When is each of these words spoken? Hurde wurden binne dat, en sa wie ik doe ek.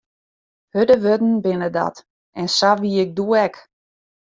Hurde 0.73 0.95
wurden 1.03 1.35
binne 1.43 1.69
dat, 1.77 1.95
en 2.39 2.47
sa 2.57 2.71
wie 2.81 2.97
ik 3.05 3.11
doe 3.17 3.35
ek. 3.45 3.55